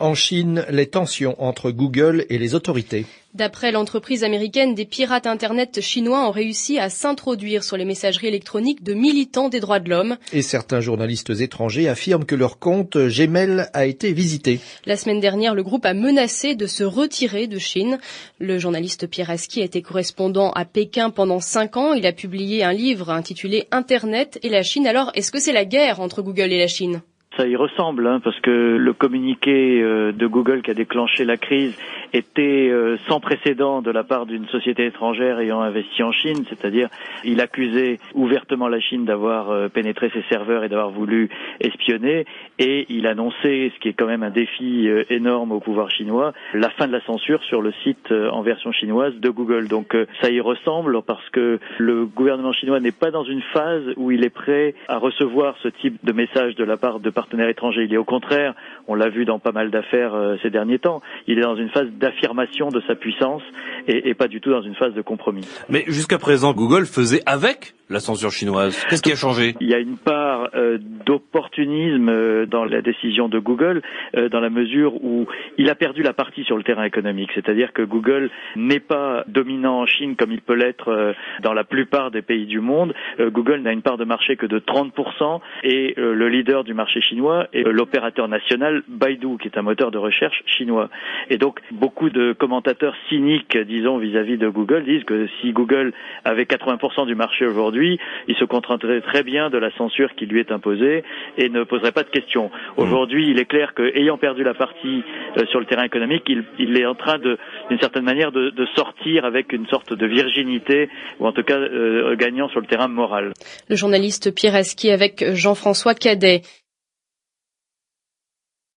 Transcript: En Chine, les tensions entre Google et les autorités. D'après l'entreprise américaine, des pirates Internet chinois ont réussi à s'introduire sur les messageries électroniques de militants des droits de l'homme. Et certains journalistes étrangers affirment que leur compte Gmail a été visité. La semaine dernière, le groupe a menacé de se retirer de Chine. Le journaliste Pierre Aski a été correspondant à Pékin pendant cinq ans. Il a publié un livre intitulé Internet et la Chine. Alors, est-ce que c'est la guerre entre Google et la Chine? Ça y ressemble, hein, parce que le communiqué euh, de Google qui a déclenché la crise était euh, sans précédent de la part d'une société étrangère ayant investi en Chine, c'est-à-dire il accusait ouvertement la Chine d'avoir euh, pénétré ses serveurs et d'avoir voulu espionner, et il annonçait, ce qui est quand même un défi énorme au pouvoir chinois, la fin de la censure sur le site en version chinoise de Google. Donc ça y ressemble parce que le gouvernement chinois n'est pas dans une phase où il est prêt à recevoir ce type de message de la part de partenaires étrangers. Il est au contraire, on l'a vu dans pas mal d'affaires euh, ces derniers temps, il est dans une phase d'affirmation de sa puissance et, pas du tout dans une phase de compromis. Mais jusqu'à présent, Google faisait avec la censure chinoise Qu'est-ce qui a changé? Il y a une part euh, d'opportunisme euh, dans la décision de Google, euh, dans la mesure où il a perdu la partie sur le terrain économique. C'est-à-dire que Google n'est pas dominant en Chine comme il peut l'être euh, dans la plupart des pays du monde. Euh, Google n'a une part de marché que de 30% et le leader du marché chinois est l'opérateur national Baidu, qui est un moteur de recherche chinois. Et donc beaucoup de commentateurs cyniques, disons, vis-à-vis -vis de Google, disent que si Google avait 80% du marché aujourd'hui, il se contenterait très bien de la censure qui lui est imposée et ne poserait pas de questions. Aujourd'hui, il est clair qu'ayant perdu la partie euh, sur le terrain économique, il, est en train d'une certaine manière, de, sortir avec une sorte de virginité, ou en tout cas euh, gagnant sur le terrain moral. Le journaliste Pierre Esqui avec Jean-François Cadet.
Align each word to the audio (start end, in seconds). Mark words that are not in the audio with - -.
En 0.00 0.14
Chine, 0.14 0.64
les 0.70 0.86
tensions 0.86 1.36
entre 1.38 1.70
Google 1.70 2.24
et 2.30 2.38
les 2.38 2.54
autorités. 2.54 3.04
D'après 3.34 3.70
l'entreprise 3.70 4.24
américaine, 4.24 4.74
des 4.74 4.86
pirates 4.86 5.26
Internet 5.26 5.82
chinois 5.82 6.26
ont 6.26 6.30
réussi 6.30 6.78
à 6.78 6.88
s'introduire 6.88 7.62
sur 7.62 7.76
les 7.76 7.84
messageries 7.84 8.28
électroniques 8.28 8.82
de 8.82 8.94
militants 8.94 9.50
des 9.50 9.60
droits 9.60 9.78
de 9.78 9.90
l'homme. 9.90 10.16
Et 10.32 10.40
certains 10.40 10.80
journalistes 10.80 11.28
étrangers 11.38 11.86
affirment 11.86 12.24
que 12.24 12.34
leur 12.34 12.58
compte 12.58 12.96
Gmail 12.96 13.66
a 13.74 13.84
été 13.84 14.14
visité. 14.14 14.60
La 14.86 14.96
semaine 14.96 15.20
dernière, 15.20 15.54
le 15.54 15.62
groupe 15.62 15.84
a 15.84 15.92
menacé 15.92 16.54
de 16.54 16.66
se 16.66 16.82
retirer 16.82 17.46
de 17.46 17.58
Chine. 17.58 17.98
Le 18.38 18.58
journaliste 18.58 19.06
Pierre 19.06 19.28
Aski 19.28 19.60
a 19.60 19.66
été 19.66 19.82
correspondant 19.82 20.50
à 20.52 20.64
Pékin 20.64 21.10
pendant 21.10 21.40
cinq 21.40 21.76
ans. 21.76 21.92
Il 21.92 22.06
a 22.06 22.12
publié 22.12 22.64
un 22.64 22.72
livre 22.72 23.10
intitulé 23.10 23.68
Internet 23.70 24.38
et 24.42 24.48
la 24.48 24.62
Chine. 24.62 24.86
Alors, 24.86 25.12
est-ce 25.14 25.30
que 25.30 25.40
c'est 25.40 25.52
la 25.52 25.66
guerre 25.66 26.00
entre 26.00 26.22
Google 26.22 26.52
et 26.52 26.58
la 26.58 26.68
Chine? 26.68 27.02
Ça 27.40 27.48
y 27.48 27.56
ressemble, 27.56 28.06
hein, 28.06 28.20
parce 28.22 28.38
que 28.40 28.76
le 28.76 28.92
communiqué 28.92 29.80
euh, 29.80 30.12
de 30.12 30.26
Google 30.26 30.60
qui 30.60 30.70
a 30.70 30.74
déclenché 30.74 31.24
la 31.24 31.38
crise 31.38 31.74
était 32.12 32.68
euh, 32.68 32.98
sans 33.08 33.18
précédent 33.18 33.80
de 33.80 33.90
la 33.90 34.04
part 34.04 34.26
d'une 34.26 34.46
société 34.48 34.84
étrangère 34.84 35.40
ayant 35.40 35.62
investi 35.62 36.02
en 36.02 36.12
Chine, 36.12 36.44
c'est-à-dire 36.50 36.90
il 37.24 37.40
accusait 37.40 37.98
ouvertement 38.12 38.68
la 38.68 38.78
Chine 38.78 39.06
d'avoir 39.06 39.48
euh, 39.48 39.68
pénétré 39.68 40.10
ses 40.12 40.20
serveurs 40.28 40.64
et 40.64 40.68
d'avoir 40.68 40.90
voulu 40.90 41.30
espionner, 41.60 42.26
et 42.58 42.84
il 42.90 43.06
annonçait, 43.06 43.72
ce 43.74 43.80
qui 43.80 43.88
est 43.88 43.94
quand 43.94 44.06
même 44.06 44.22
un 44.22 44.30
défi 44.30 44.86
énorme 45.08 45.52
au 45.52 45.60
pouvoir 45.60 45.90
chinois, 45.90 46.34
la 46.52 46.68
fin 46.68 46.86
de 46.88 46.92
la 46.92 47.00
censure 47.06 47.42
sur 47.44 47.62
le 47.62 47.72
site 47.82 48.12
en 48.12 48.42
version 48.42 48.70
chinoise 48.70 49.14
de 49.14 49.30
Google. 49.30 49.68
Donc 49.68 49.96
ça 50.20 50.30
y 50.30 50.40
ressemble 50.40 51.00
parce 51.02 51.26
que 51.30 51.58
le 51.78 52.04
gouvernement 52.04 52.52
chinois 52.52 52.80
n'est 52.80 52.92
pas 52.92 53.10
dans 53.10 53.24
une 53.24 53.40
phase 53.54 53.94
où 53.96 54.10
il 54.10 54.24
est 54.24 54.34
prêt 54.34 54.74
à 54.88 54.98
recevoir 54.98 55.56
ce 55.62 55.68
type 55.68 56.04
de 56.04 56.12
message 56.12 56.54
de 56.56 56.64
la 56.64 56.76
part 56.76 57.00
de 57.00 57.08
partenaires 57.08 57.29
étrangers. 57.38 57.84
Il 57.84 57.94
est 57.94 57.98
au 57.98 58.04
contraire, 58.04 58.54
on 58.88 58.94
l'a 58.94 59.08
vu 59.08 59.24
dans 59.24 59.38
pas 59.38 59.52
mal 59.52 59.70
d'affaires 59.70 60.14
euh, 60.14 60.36
ces 60.42 60.50
derniers 60.50 60.78
temps, 60.78 61.02
il 61.26 61.38
est 61.38 61.42
dans 61.42 61.56
une 61.56 61.70
phase 61.70 61.88
d'affirmation 61.98 62.68
de 62.68 62.80
sa 62.86 62.94
puissance 62.94 63.42
et, 63.86 64.14
pas 64.14 64.28
du 64.28 64.40
tout 64.40 64.50
dans 64.50 64.62
une 64.62 64.74
phase 64.74 64.94
de 64.94 65.02
compromis. 65.02 65.46
Mais 65.68 65.84
jusqu'à 65.86 66.18
présent, 66.18 66.52
Google 66.52 66.84
faisait 66.84 67.22
avec 67.26 67.74
la 67.90 67.98
censure 67.98 68.30
chinoise 68.30 68.86
Qu'est-ce 68.88 69.02
qui 69.02 69.12
a 69.12 69.16
changé? 69.16 69.54
Il 69.60 69.68
y 69.68 69.74
a 69.74 69.78
une 69.78 69.98
part 69.98 70.50
euh, 70.54 70.78
d'opportunisme 71.04 72.08
euh, 72.08 72.46
dans 72.46 72.64
la 72.64 72.82
décision 72.82 73.28
de 73.28 73.40
Google, 73.40 73.82
euh, 74.16 74.28
dans 74.28 74.38
la 74.40 74.48
mesure 74.48 74.94
où 75.04 75.26
il 75.58 75.68
a 75.68 75.74
perdu 75.74 76.02
la 76.02 76.12
partie 76.12 76.44
sur 76.44 76.56
le 76.56 76.62
terrain 76.62 76.84
économique. 76.84 77.30
C'est-à-dire 77.34 77.72
que 77.72 77.82
Google 77.82 78.30
n'est 78.54 78.80
pas 78.80 79.24
dominant 79.26 79.80
en 79.80 79.86
Chine 79.86 80.14
comme 80.14 80.30
il 80.30 80.40
peut 80.40 80.54
l'être 80.54 80.88
euh, 80.88 81.12
dans 81.42 81.52
la 81.52 81.64
plupart 81.64 82.12
des 82.12 82.22
pays 82.22 82.46
du 82.46 82.60
monde. 82.60 82.94
Euh, 83.18 83.30
Google 83.30 83.60
n'a 83.60 83.72
une 83.72 83.82
part 83.82 83.98
de 83.98 84.04
marché 84.04 84.36
que 84.36 84.46
de 84.46 84.60
30% 84.60 85.40
et 85.64 85.94
le 85.96 86.28
leader 86.28 86.64
du 86.64 86.74
marché 86.74 87.00
chinois 87.00 87.48
est 87.52 87.62
l'opérateur 87.62 88.28
national 88.28 88.82
Baidu, 88.86 89.36
qui 89.40 89.48
est 89.48 89.58
un 89.58 89.62
moteur 89.62 89.90
de 89.90 89.98
recherche 89.98 90.42
chinois. 90.46 90.88
Et 91.28 91.38
donc 91.38 91.60
beaucoup 91.72 92.10
de 92.10 92.32
commentateurs 92.32 92.94
cyniques, 93.08 93.56
disons, 93.56 93.98
vis-à-vis 93.98 94.34
-vis 94.34 94.38
de 94.38 94.48
Google, 94.48 94.84
disent 94.84 95.04
que 95.04 95.26
si 95.40 95.52
Google 95.52 95.92
avait 96.24 96.44
80% 96.44 97.06
du 97.06 97.14
marché 97.14 97.46
aujourd'hui, 97.46 97.79
il 97.82 98.36
se 98.36 98.44
contenterait 98.44 99.00
très 99.00 99.22
bien 99.22 99.50
de 99.50 99.58
la 99.58 99.70
censure 99.76 100.14
qui 100.16 100.26
lui 100.26 100.40
est 100.40 100.52
imposée 100.52 101.02
et 101.38 101.48
ne 101.48 101.64
poserait 101.64 101.92
pas 101.92 102.02
de 102.02 102.10
questions. 102.10 102.50
Aujourd'hui, 102.76 103.28
il 103.30 103.38
est 103.38 103.44
clair 103.44 103.74
qu'ayant 103.74 104.18
perdu 104.18 104.42
la 104.42 104.54
partie 104.54 105.02
euh, 105.36 105.46
sur 105.50 105.60
le 105.60 105.66
terrain 105.66 105.84
économique, 105.84 106.24
il, 106.58 106.76
est 106.76 106.86
en 106.86 106.94
train 106.94 107.18
d'une 107.18 107.80
certaine 107.80 108.04
manière, 108.04 108.32
de, 108.32 108.52
sortir 108.76 109.24
avec 109.24 109.52
une 109.52 109.66
sorte 109.66 109.92
de 109.92 110.06
virginité, 110.06 110.88
ou 111.18 111.26
en 111.26 111.32
tout 111.32 111.42
cas 111.42 111.58
euh, 111.58 112.14
gagnant 112.16 112.48
sur 112.48 112.60
le 112.60 112.66
terrain 112.66 112.88
moral. 112.88 113.32
Le 113.68 113.76
journaliste 113.76 114.34
Pierre 114.34 114.56
Esqui 114.56 114.90
avec 114.90 115.24
Jean-François 115.34 115.94
Cadet. 115.94 116.42